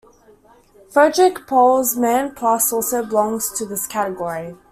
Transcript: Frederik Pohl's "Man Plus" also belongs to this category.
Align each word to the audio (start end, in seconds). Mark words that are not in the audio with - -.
Frederik 0.89 1.45
Pohl's 1.45 1.95
"Man 1.95 2.33
Plus" 2.33 2.73
also 2.73 3.05
belongs 3.05 3.51
to 3.51 3.67
this 3.67 3.85
category. 3.85 4.55